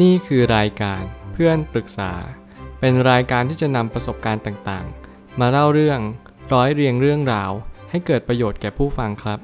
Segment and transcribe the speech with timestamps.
[0.00, 2.12] นี่คือรายการเพื่อนปรึกษา
[2.80, 6.00] เป็นรายการที่จะนำประสบการณ์ต่างๆ มาเล่าเรื่อง
[6.52, 7.50] ร้อยเรียงเรื่องราว
[7.90, 9.38] ให้เกิดประโยชน์แก่ผู้ฟังครับ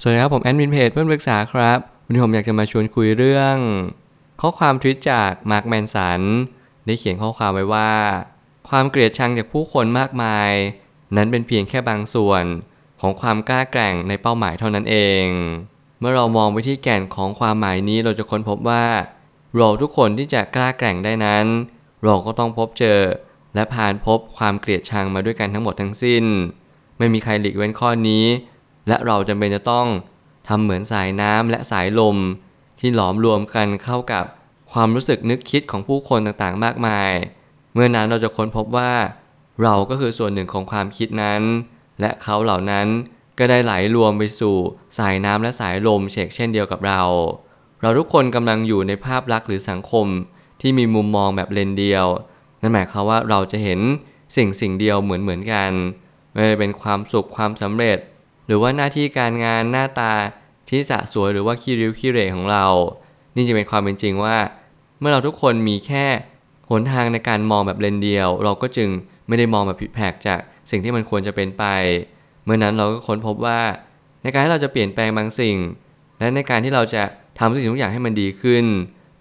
[0.00, 3.56] สวัสดีครับผมแอดมินเพจเพื่อนปรึกษาครับ วันนี้ผมอยากจะมาชวนคุยเรื่อง
[4.40, 6.20] ข้อความทวิตจากมาร์คแมนสัน
[6.86, 7.92] ได้เขียนข้อความไว้ว่า
[8.68, 10.50] ความเกลียดชังจากผู้คนมากมาย
[11.16, 12.44] นั้นเป็นเพียงแค่บางส่วน
[13.00, 15.26] ของความกล้าแกร่งในเป้าหมายเท่านั้นเอง
[15.98, 18.84] เมื่อเรามองไปที่แก่นของความหมายนี้เราจะค้นพบว่า
[19.56, 21.46] เราทุกคนที่จะกล้าแกร่งได้นั้น
[22.04, 23.00] เราก็ต้องพบเจอ
[23.54, 26.24] และผ่านพบความเกลียดชังมาด้วยกันทั้งหมดทั้งสิ้น
[26.98, 28.24] ไม่มีใครหลีกเว้นข้อนี้
[28.88, 29.86] และเราจำเป็นจะต้อง
[30.48, 32.16] ทำเหมือนสายน้ำและสายลม
[32.80, 34.24] ที่หลอมรวมกันเข้ากับ
[34.72, 37.12] ความรู้สึกนึกคิดของผู้คนต่างๆ มากมาย
[37.72, 38.92] เมื่อนั้นเราจะค้นพบว่า
[39.62, 41.42] เราก็คือส่วนหนึ่งของความคิดนั้น
[42.00, 42.86] และเขาเหล่านั้น
[43.38, 44.56] ก็ได้ไหลรวมไปสู่
[44.98, 47.02] สายน้ำและสายลมเชกเช่นเดียวกับเรา
[47.82, 50.06] เราทุกคนกำลังอยู่ในภาพลักษณ์หรือสังคม
[50.60, 52.06] ที่มีมุมมองแบบเลนเดียว
[52.60, 53.80] นั่นหมายความว่าเราจะเห็น
[54.36, 55.70] สิ่งสิ่งเดียวเหมือนเหมือนกัน
[56.32, 57.98] ไม่ว่าจะเป็นความสุขความสำเร็จ
[58.46, 60.12] หรือว่าหน้าที่การงานหน้าตา
[60.68, 62.66] ที่สะสวยหรือว่าขี้ริ้วขี้เหร่ของเรา
[63.36, 64.36] นี่จะเป็นความเป็นจริงว่า
[65.00, 66.06] เมื่อเราทุกคนมีแค่
[66.70, 68.88] หนทางในการมองแบบเลนเดียว เราก็จึง
[69.28, 71.64] ไม่ได้มองแบบผิดแผกจากสิ่งที่มันควรจะเป็นไป
[72.48, 73.60] มื่อนั้นเราก็ค้นพบว่า
[74.22, 75.56] ในการที่เราจะเปลี่ยนแปลงบางสิ่ง
[76.18, 77.02] และในการที่เราจะ
[77.38, 78.64] ทำสิ่งทุกอย่างให้มันดีขึ้น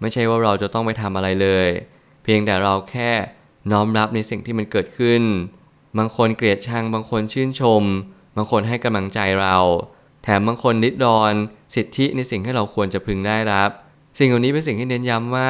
[0.02, 1.68] ไม่ใช่ว่าเราจะต้องไปทำอะไรเลย
[2.24, 3.12] เพียงแต่เราแค่
[3.72, 5.22] น้อมรับในสิ่งที่มันเกิดขึ้น
[5.98, 7.84] บางคนเกลียดชัง บางคนชื่นชม
[8.36, 9.58] บางคนให้กำลังใจเรา
[10.24, 11.34] แถมบางคนนิดรอน
[11.76, 13.70] สิทธิในสิ่งที่เราควรจะพึงได้รับ
[14.18, 15.50] สิ่งเหล่านี้เป็นสิ่งที่เน้นย้ำว่า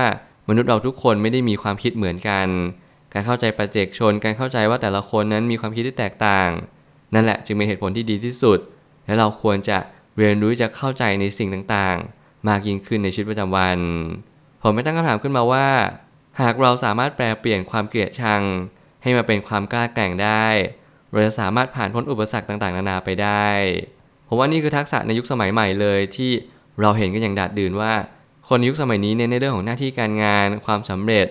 [0.50, 2.48] มนุษย์เราทุกคนไม่ได้มีความคิดเหมือนกัน
[3.14, 6.50] การเข้าใจประเจกชน การเข้าใจว่าแต่ละคนนั้นมีความคิดที่แตกต่าง
[7.14, 8.60] นั่นแหละจึงเป็นเหตุผลที่ดีที่สุด
[9.06, 9.78] และเราควรจะ
[10.18, 13.80] เรียนรู้จะเข้าใจในสิ่งต่างๆ มากยิ่งขึ้นในชีวิตประจำวัน
[14.62, 15.68] ผมไม่ตั้งคำถามขึ้นมาว่า
[16.42, 18.42] หากเราสามารถแปลเปลี่ยนความเกลียดชัง
[19.04, 20.46] ให้มาเป็นความกล้าแกร่งได้
[21.12, 23.48] เราจะสามารถผ่านพ้นอุปสรรคต่างๆ นานาไปได้
[24.28, 26.32] ผมว่านี่คือทักษะในยุคสมัยใหม่เลยที่
[26.82, 27.94] เราเห็นกันอย่างดาดดื่นว่า
[28.48, 31.28] คนยุคสมัยนี้เน้นในเรื่องของหน้าที่การงาน ความสำเร็จ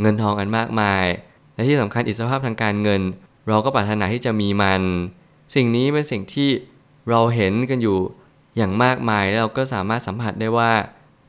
[0.00, 1.06] เงินทองอันมากมาย
[1.54, 3.02] และที่สำคัญอิสรภาพทางการเงิน
[3.48, 4.82] เราก็ปรารถนาที่จะมีมัน
[5.54, 6.50] สิ่งนี้เป็นสิ่งที่
[7.10, 7.98] เราเห็นกันอยู่
[8.56, 10.72] อย่างมากมายแล้วเราก็สามารถสัมผัสได้ว่า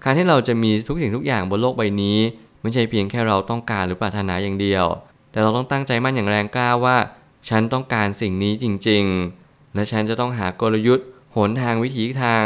[0.04, 2.18] การที่เราจะมีทุกสิ่งทุกอย่างบนโลกใบนี้
[2.62, 4.86] ไม่ใช่เพียงแค่เราต้องการหรือปรารถนาอย่างเดียว
[5.32, 6.98] แต่เราต้องตั้งใจมั่นอย่างแรงกล้าว่า
[7.50, 9.04] ฉันต้องการสิ่งนี้จริง
[9.40, 11.06] ๆ และฉันจะต้องหากลยุทธ์
[11.36, 12.44] หนทางวิถีทาง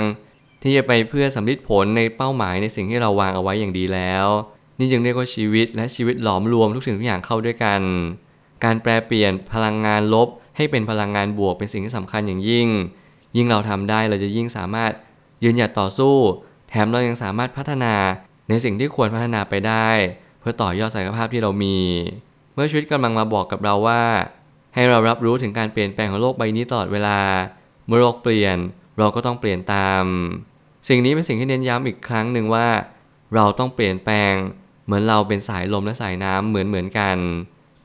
[0.62, 4.28] ที่จะไปเพื่อสำลิดผลในเป้าหมายในสิ่งที่เราวางเอาไว้อย่างดีแล้ว
[4.80, 7.82] นี่จึงเรียกว่าชีวิตและชีวิตหลอมรวมทุกสิ่งทุกอย่างเข้าด้วยกัน
[8.64, 12.68] การแปลเปลี่ยนพลังงานลบ ให้เป็นพลังงานบวกเป็นสิ่งที่สำคัญอย่างยิ่ง
[13.36, 14.92] ยิ่งเราทำได้เราจะยิ่งสามารถ
[15.44, 16.16] ยืนหยัดต่อสู้
[16.70, 17.94] แถมเรายังสามารถพัฒนา
[18.50, 19.90] ในสิ่งที่ควรพัฒนาไปได้
[20.40, 21.78] เพื่อต่อยอดศักยภาพที่เรามี
[22.54, 24.04] เมื่อชีวิตกำลังมาบอกกับเราว่า
[24.76, 27.20] ให้เรารับรู้ถึงการเปลี่ยนแปลงของโลกใบนี้ตลอดเวลา
[27.88, 28.58] เมื่อโลกเปลี่ยน
[29.00, 30.04] เราก็ต้องเปลี่ยนตาม
[30.88, 32.68] สิ่งนี้เป็นสิ่งที่เน้นย้ำอีกครั้งหนึ่งว่า
[33.36, 34.34] เราต้องเปลี่ยนแปลง
[34.86, 37.18] เหมือนเราเป็นสายลมและสายน้ำเหมือนเหมือนกัน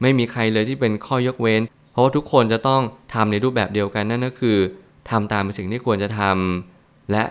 [0.00, 1.60] ไม่มีใครเลยที่เป็นข้อยกเว้น
[1.91, 2.83] เพราะว่าทุกคนจะต้อง
[3.15, 4.59] ทำในรูปแบบเดียวกันนั่นก็คือ
[5.11, 7.25] ทำตามสิ่งที่ควรจะทำและ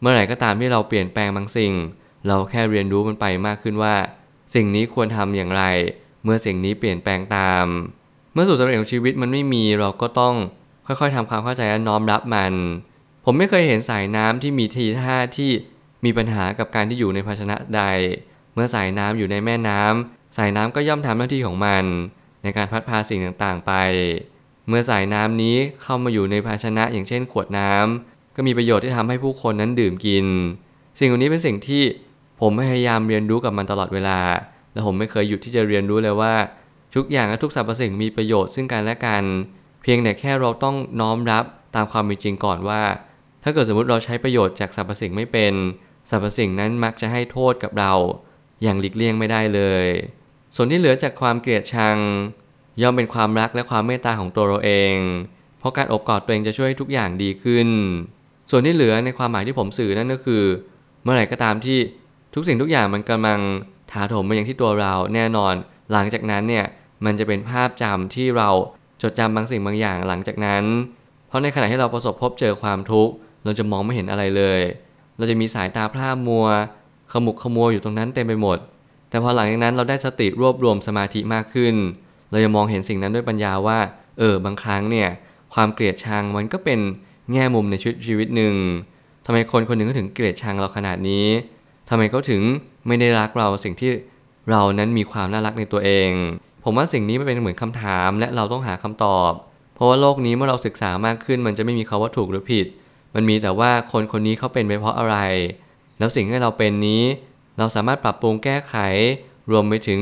[0.00, 1.72] เมื่อไหร่ก็ตามที่เราเปลี่ยนแปลงบางสิ่ง
[2.26, 3.94] เราแค่เรียนรู้มันไปมากขึ้นว่า
[4.54, 5.62] สิ่งนี้ควรทำอย่างไร
[6.24, 7.64] เมื่อสิ่งนี้เปลี่ยนแปลงตาม
[8.32, 10.34] เมื่อสูตรสำเร็จของชีวิตมันไม่มีเราก็ต้อง
[10.86, 12.52] ค่อยๆทำความเข้าใจและน้อมรับมัน
[13.24, 15.50] ผมไม่เคยเห็นสายน้ำที่มีทีท่าที่
[16.04, 17.82] มีปัญหากับการที่อยู่ในภาชนะใด
[18.54, 21.84] เมื่อสายน้ำอยู่ในแม่น้ำสายน้ำก็ย่อมทำหน้าที่ของมัน
[22.44, 23.72] ในการพัดพาสิ่งต่างๆไป
[24.68, 30.26] เมื่อสายน้ำนี้เข้ามาอยู่ในภาชนะอย่างเช่นขวดน้ำก็มีประโยชน์ที่ทำให้ผู้คนนั้นดื่มกิน
[30.98, 31.82] สิ่งเหล่านี้เป็นสิ่งที่
[32.40, 34.18] ผมพยายามเรียนรู้กับมันตลอดเวลา
[34.72, 36.34] และผมไม่เคยหยุดที่จะเรียนรู้เลยว่า
[36.94, 39.24] ทุกอย่างและทุกสรรพสิ่งมีประโยชน์ซึ่งกันและกัน
[39.82, 41.44] เพียงแต่แค่เราต้องน้อมรับ
[41.74, 42.82] ตามความเป็นจริงก่อนว่า
[43.42, 45.54] ถ้าเกิดสมมติเราใช้ประโยชน์จากสรรพสิ่งไม่เป็น
[46.10, 47.92] สรรพสิ่งนั้นมักจะให้โทษกับเรา
[48.62, 49.86] อย่างหลีกเลี่ยงไม่ได้เลย
[50.56, 51.96] ส่วนที่เหลือจากความเกลียดชัง
[52.82, 54.96] ย่อมเป็นความรักและความเมตตาของตัวเราเอง
[55.58, 57.68] เพราะการอบกอดตัวเองจะช่วยให้ทุกอย่างดีขึ้น
[58.50, 60.42] ส่วนที่เหลือในความหมายที่ผมสื่อนั่นก็คือ
[61.02, 61.78] เมื่อไหร่ก็ตามที่
[62.34, 63.40] ทุกสิ่งทุกอย่างมันกำลัง
[63.90, 65.54] ถาโถมมาอย่างที่ตัวเราแน่นอน
[65.92, 66.66] หลังจากนั้นเนี่ย
[67.04, 68.48] มันจะเป็นภาพจำที่เรา
[69.02, 70.64] จดจำบางสิ่งบางอย่างหลังจากนั้น
[71.28, 73.12] เพราะในขณะที่เราประสบพบเจอความทุกข์
[73.44, 74.60] เราจะมองไม่เห็นอะไรเลย
[75.18, 76.46] เราจะมีสายตาพร่ามัว
[77.12, 78.58] ขมุกขมัวอยู่ตรงนั้นเต็มไปหมด
[79.14, 81.74] แต่พอหลังจากนั้นเราได้สติรวบรวมสมาธิมากขึ้น
[82.30, 83.78] เราจะมองเห็นสิ่งนั้นด้วยปัญญาว่า
[84.18, 85.08] เออบางครั้งเนี่ย
[85.54, 86.80] ความเกลียดชังมันก็เป็น
[87.32, 88.54] แง่มุมในชีวิตชีวิตหนึ่ง
[89.26, 91.26] ทำไมคนคนหนึ่งก็ถึงเกลียดชังเราขนาดนี้
[91.88, 92.42] ททำไมเขาถึง
[92.86, 93.90] ไม่ได้รักเราสิ่งที่
[94.50, 96.10] เรานั้นมีความน่ารักในตัวเอง
[96.64, 99.32] ผมว่าสิ่งนี้มันเป็นเหมือนคำถามและเราต้องหาคำตอบ
[99.74, 102.66] เพราะว่าโลกนี้เมื่อเราศึกษามากขึ้น มันจะไม่มีคาว่าถูกหรือผิด
[103.14, 105.16] มันมีแต่ว่าคนคนนี้เขาเป็นไปเพราะอะไร
[105.98, 107.02] แล้วสิ่งที่เราเป็นนี้
[107.58, 108.74] เราสามารถปรับปรุงแก้ไข
[109.50, 110.00] รวมไปถึง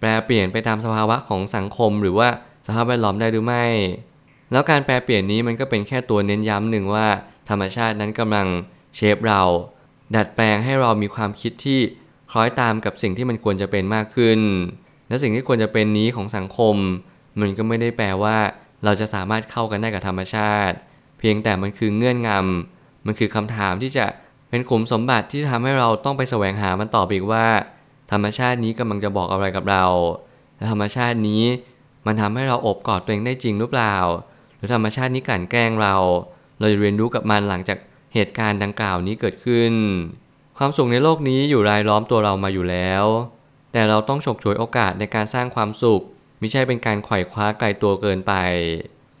[0.00, 2.28] แปลเปลี่ยนไปตามสภาวะของสังคม หรือว่า
[2.66, 3.66] สภาพแวดล้อมได้หรือไม่
[4.52, 7.06] แล้วการแปลเปลี่ยนนี้มันก็เป็นแค่ตัวเน้นย้ำหนึ่งว่า
[7.48, 8.48] ธรรมชาตินั้นกำลัง
[8.96, 9.42] เชฟเรา
[10.14, 11.80] ดัดแปลงให้เรามีความคิดที่
[12.30, 14.40] คล้อยตามกับสิ่งที่มันควรจะเป็นมากขึ้น
[15.08, 16.76] และสิ่งที่ควรจะเป็นนี้ของสังคม
[17.40, 18.36] มันก็ไม่ได้แปลว่า
[18.84, 20.76] เราจะสามารถเข้ากันได้กับธรรมชาติ
[21.18, 24.06] เพียงแต่มันคือเงื่อนงำมันคือคำถามที่จะ
[24.52, 27.46] เป็นขุมสมบัติที่ทำให้เราต้องไปแสวงหามันต่ออีกว่า
[28.12, 29.84] ธรรมชาตินี้กำลังจะบอกอะไรกับเรา
[30.56, 31.44] และธรรมชาตินี้
[32.06, 33.96] มันทำให้เราอบกอดตัวเองได้จริงหรือเปล่า
[34.56, 35.94] หรือธรรมชาตินี้กลั่นแกล้งเรา
[36.58, 37.78] เราจะเรียนรู้กับมันหลังจาก
[38.14, 39.72] เหตุการณ์ดังกล่าวนี้เกิดขึ้น
[40.58, 43.04] ความสุขในโลกนี้อยู่รายล้อมตัวเรามาอยู่แล้ว
[43.72, 46.02] แต่เราต้องฉกฉวยโอกาสในการสร้างความสุข
[46.40, 48.32] ไม่ใช่เป็นการไขว่คว้าไกลตัวเกินไป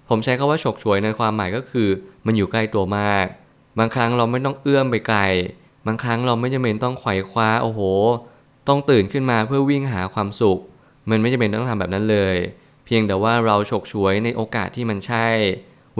[0.08, 1.88] ผมใช้คาว่าฉกฉวยในความหมายก็คือ
[2.26, 3.26] มันอยู่ใกล้ตัวมาก
[3.78, 5.20] บางครั้งเราไม่ต้องเอื้อมไปไกล
[5.86, 7.80] บางครั้งเราไม่จำเป็นต้องไขว่คว้าโอ้โห
[8.68, 10.58] ต้องตื่นขึ้นมาเพื่อวิ่งหาความสุข
[11.10, 12.36] มันไม่จำเป็นต้องทำแบบนั้นเลย
[12.84, 15.26] เพียงแต่ว่าเราฉกฉวยในโอกาสที่มันใช่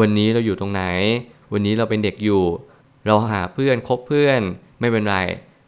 [0.01, 0.83] วันนี้เราอยู่ตรงไหน
[1.53, 2.45] วันนี้เราเป็นเด็กอยู่
[3.07, 4.41] เราหาเพื่อนคบเพื่อน
[4.81, 5.17] ไม่เป็นไร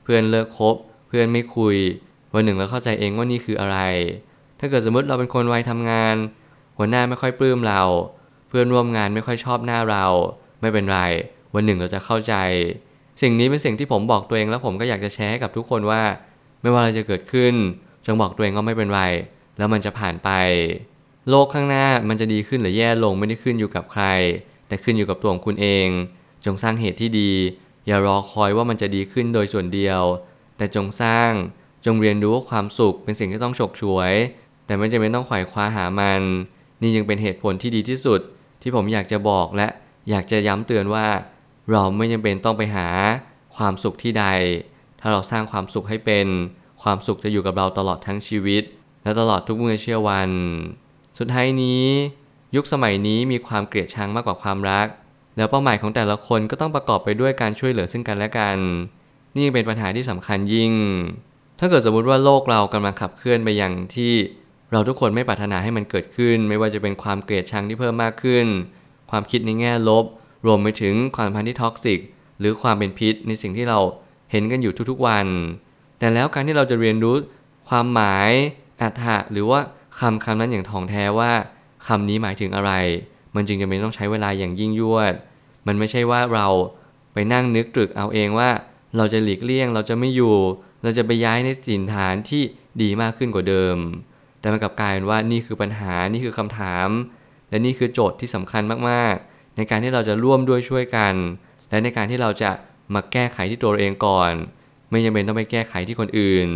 [0.05, 0.77] เพื่อนเลิกคบ
[1.09, 1.77] เพื่อนไม่คุย
[2.35, 3.79] วันหนึ่งเราเข้าใจเองว่านี่คืออะไร
[4.61, 6.17] ถ้าเกิดสมมติเราเป็นคนวัยทำงาน
[6.79, 7.83] หัวหน้าไม่ค่อยปลื้มเรา
[8.49, 10.05] เพื่อนร่วมงานไม่ค่อยชอบหน้าเรา
[10.61, 11.01] ไม่เป็นไร
[11.55, 12.35] วันหนึ่งเราจะเข้าใจ
[13.23, 16.03] สิ่งนี้เป็นสิ่งที่ผมบอกตัวเองแล้วผมก็อยากจะแชร์ให้กับทุกคนว่า
[16.63, 17.55] ไม่ว่าอะไรจะเกิดขึ้น
[18.07, 19.03] จงบอกตัวเองว่าไม่เป็นไร
[19.59, 20.31] แล้วมันจะผ่านไป
[21.29, 24.05] โลกข้างหน้ามันจะดีขึ้นหรือแย่ลงไม่ได้ขึ้นอยู่กับใคร
[24.69, 25.89] แต่ขึ้นอยู่กับตัวของคุณเอง
[26.45, 27.33] จงสร้างเหตุที่ดี
[27.87, 30.01] อย่ารอคอยว่ามันจะดีขึ้นโดยส่วนเดียว
[30.57, 31.31] แต่จงสร้าง
[31.87, 34.13] จงเรียนรู้ว่าความสุขเป็นสิ่งที่ต้องฉกฉวย
[34.67, 36.23] แต่ไม่จำเป็นต้องไขว่คว้าหามัน
[36.83, 38.21] นี่จึงเป็นเหตุผลที่ดีที่สุด
[38.63, 39.69] ที่ผมอยากจะบอกและ
[40.11, 41.07] อยากจะย้ำเตือนว่า
[41.71, 42.87] เราไม่จำเป็นต้องไปหา
[43.57, 44.27] ความสุขที่ใด
[45.01, 46.27] ถ้าเราสร้างความสุขให้เป็น
[46.83, 48.63] ความสุขจะอยู่กับเราตลอดทั้งชีวิต
[49.03, 50.31] และตลอดทุกเมื่อเชื่อวัน
[51.19, 51.85] สุดท้ายนี้
[52.57, 54.87] ยุคสมัยนี้มีความเกลียดชังมากกว่าความรัก
[55.37, 58.57] แล้วเป้าหมายของแต่ละคนก็ต้องประกอบไปด้วยการช่วยเหลือซึ่งกันและกัน
[59.37, 60.73] นี่เป็นปัญหาที่สำคัญยิ่ง
[61.59, 64.13] ถ้าเกิดสมมติว่าโลกเรากำลังขับเคลื่อนไปอย่างที่
[64.73, 68.47] เราทุกคนไม่ปรารถนาให้มันเกิดขึ้น ไม่ว่าจะเป็นความเกลียดชังที่เพิ่มมากขึ้น
[69.11, 70.05] ความคิดในแง่ลบ
[70.47, 72.01] รวมไปถึงความสัมพันธ์ที่ท็อกซิก
[72.39, 73.79] หรือความเป็นพิษในสิ่งที่เรา
[74.31, 75.27] เห็นกันอยู่ทุกๆวัน
[75.99, 77.17] แต่แล้วการที่เราจะเรียนรู้
[77.69, 78.31] ความหมาย
[78.81, 79.61] อัตถะหรือว่า
[80.01, 81.33] คำคำนั้นอย่างท่องแท้ว่า
[81.87, 82.73] คำนี้หมายถึงอะไร
[83.35, 85.15] มันจึงจะเป็นต้องใช้เวลาอย่างยิ่งยวด
[85.67, 86.47] มันไม่ใช่ว่าเรา
[87.13, 88.51] ไปนั่งนึกตรึกเอาเองว่า
[88.97, 90.37] เราจะหลีกเลี่ยงเราจะไม่อยู่
[90.83, 92.43] เราจะไปย้ายในสินฐานที่
[92.83, 93.77] ดีมากขึ้นกว่าเดิม
[94.41, 96.89] แต่มันกลับกลายเป็นว่านี่คือปัญหานี่คือคำถาม
[97.51, 101.15] และนี่คือโจทย์ที่สำคัญมากๆ ในการที่เราจะร่วมด้วยช่วยกัน
[101.71, 102.51] และในการที่เราจะ
[102.95, 104.33] มาแก้ไขที่ตัวเราเองก่อน
[104.91, 106.49] ไม่จำเป็นต้องไปแก้ไขที่คนอื่น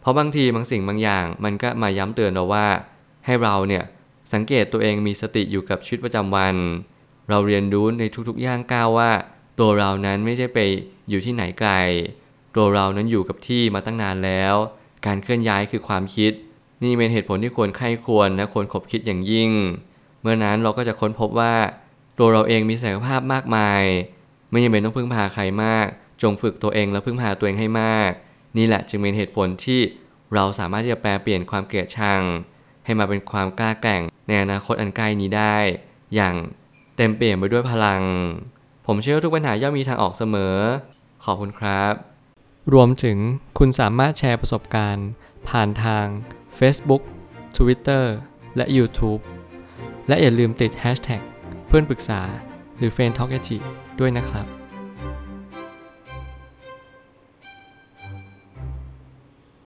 [0.00, 2.66] เพราะบางทีบางสิ่งบางอย่างมันก็มาย้ำเตือนเราว่า
[3.26, 3.84] ให้เราเนี่ย
[4.32, 6.54] สังเกตตัวเองมีสติอยู่กับชีวิตประจำวัน
[7.30, 9.10] เราเรียนรู้ในทุกๆย่างก้าวว่า
[9.60, 10.58] ตัวเรานั้นไม่ใช่ไป
[11.10, 11.70] อยู่ที่ไหนไกล
[12.56, 14.54] ตัวเรานั้นอยู่กับที่มาตั้งนานแล้ว
[15.06, 16.32] การเคลื่อนย้ายคือความคิด
[16.82, 19.50] นี่เป็นเหตุผลที่ควรใคร่ควรและควรคบคิดอย่างยิ่ง
[20.20, 21.54] เมื่อนั้นเราก็จะค้นพบว่า
[22.18, 23.82] ตัวเราเองมีศักยภาพมากมาย
[24.50, 25.86] ไม่จำเป็นต้องพึ่งพาใครมาก
[26.22, 28.10] จงฝึกตัวเองและพึ่งพาตัวเองให้มาก
[28.56, 29.80] นี่แหละจึงเป็นเหตุผลที่
[30.34, 32.22] เราสามารถที่จะแปลเปลี่ยนความเกลียดชัง
[32.84, 35.56] ให้มาเป็นความกล้าแกร่งในอนาคตอันใกล้นี้ได้
[36.14, 36.34] อย่าง
[36.96, 38.02] เต็มเปี่ยมไปด้วยพลัง
[38.86, 40.56] ผมเชื่อว่าทุกปัญหาย่อมมีทางออกเสมอ
[41.24, 41.94] ขอบคุณครับ
[42.74, 43.18] รวมถึง
[43.58, 45.08] คุณสามารถแชร์ประสบการณ์
[45.48, 46.06] ผ่านทาง
[46.58, 47.02] Facebook
[47.56, 48.04] Twitter
[48.56, 49.20] และ YouTube
[50.08, 51.22] และอย่าลืมติด Hashtag
[51.76, 52.20] เพื่อนปรึกษา
[52.78, 53.32] หรือ f r ร e n d t a l k
[54.00, 54.46] ด้วยนะครับ